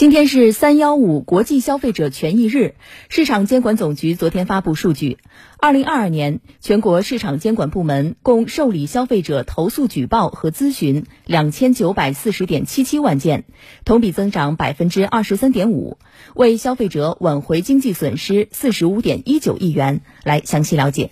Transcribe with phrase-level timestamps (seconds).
[0.00, 2.74] 今天是三幺五国际消费者权益日，
[3.10, 5.18] 市场监管总局昨天发布数据，
[5.58, 13.44] 二零二二年全国市场监管部门共受理消费者投诉举报和咨询两千九百四十点七七万件，
[13.84, 15.98] 同比增长百分之二十三点五，
[16.34, 20.00] 为消费者挽回经济损失四十五点一九亿元。
[20.24, 21.10] 来详细了解。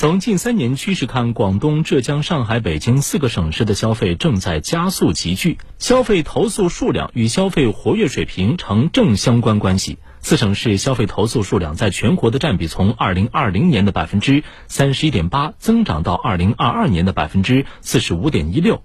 [0.00, 9.98] 从近三年趋势看，广东、浙江、上海、北京四个省市的消费正在加速集聚，消费投诉数量与消费活跃水平呈正相关关系。
[10.20, 18.82] 四省市消费投诉数量在全国的占比从二零二零年的百分之三十一点八增长到二零二二年的百分之四十五点一六。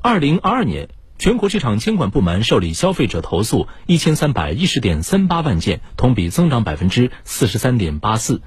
[0.00, 0.88] 二零二二年，
[1.20, 8.42] 全国市场监管部门受理消费者投诉一千三百一十点三八万件，同比增长百分之四十三点八四。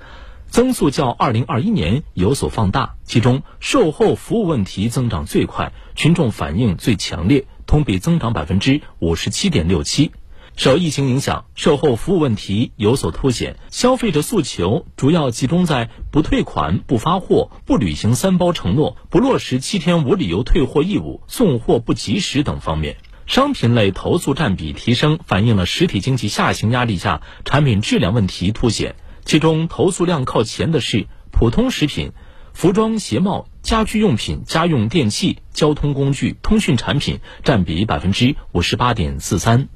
[0.56, 10.14] 增速较二零二一年有所放大，其中售后服务问题增长最快，群众反映最强烈，同比增长百分之五十七点六七。
[10.56, 22.96] 受疫情影响，售后服务问题有所凸显，消费者诉求主要集中在不退款、不发货、不履行三包承诺、不落实七天无理由退货义务、送货不及时等方面。
[23.26, 28.96] 商品类投诉占比提升，反映了实体经济下行压力下产品质量问题凸显。
[29.26, 32.12] 其中投诉量靠前的是普通食品、
[32.54, 39.68] 服装鞋帽、家居用品、家用电器、交通工具、通讯产品，占比百分之五十八点四三；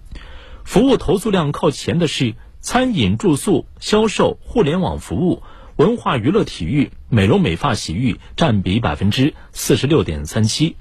[0.64, 5.42] 服务投诉量靠前的是餐饮、住宿、销售、互联网服务、
[5.78, 10.76] 文化娱乐体育、美容美发洗浴，占比百分之四十六点三七。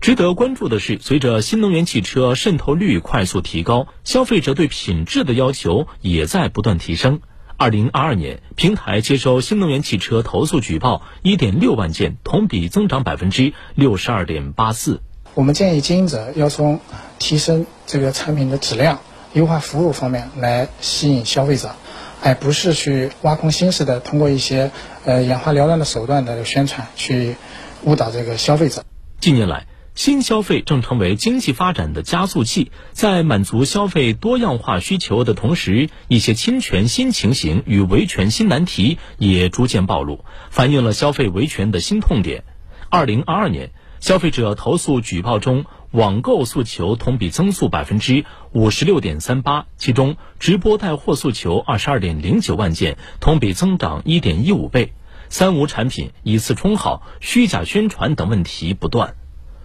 [0.00, 7.20] 值得关注的是，随着新能源汽车渗透率快速提高，消费者对品质的要求也在不断提升。
[7.56, 15.00] 二零二二年，平台接收新能源汽车投诉举报一点六万件，同比增长百分之六十二点八四。
[15.34, 16.80] 我们建议经营者要从
[17.18, 19.00] 提升这个产品的质量、
[19.32, 21.74] 优化服务方面来吸引消费者，
[22.22, 24.70] 而不是去挖空心思的通过一些
[25.04, 27.36] 呃眼花缭乱的手段的宣传去
[27.84, 28.84] 误导这个消费者。
[29.20, 42.42] 近年来，新消费正成为经济发展的加速器，在满足消费多样化需求的同时，一些侵权新情形与维权新难题也逐渐暴露，反映了消费维权的新痛点。
[42.90, 54.92] 二零二二年，消费者投诉举报中，网购诉求同比增速百分之五十六点三八，其中直播带货诉求二十二点零九万件，同比增长一点一五倍。
[55.28, 59.14] 三无产品、以次充好、虚假宣传等问题不断。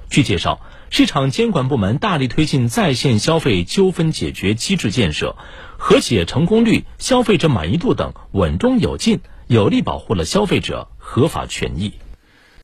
[0.10, 0.60] 据介绍，
[0.90, 5.36] 市场监管部门大力推进在线消费纠纷解决机制建设，
[5.78, 11.94] 和解成功率、消费者满意度等稳中有进，有力保护了消费者合法权益。